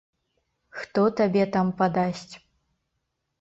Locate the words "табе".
1.19-1.43